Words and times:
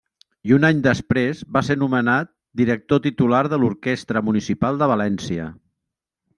I 0.51 0.53
un 0.55 0.63
any 0.69 0.79
després 0.87 1.43
va 1.57 1.63
ser 1.67 1.75
nomenat 1.83 2.31
Director 2.63 3.03
Titular 3.05 3.43
de 3.53 3.61
l'Orquestra 3.65 4.27
Municipal 4.31 4.83
de 4.85 4.91
València. 4.97 5.49